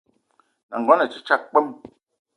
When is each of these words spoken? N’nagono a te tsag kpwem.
N’nagono 0.67 1.03
a 1.03 1.11
te 1.11 1.17
tsag 1.25 1.41
kpwem. 1.49 1.67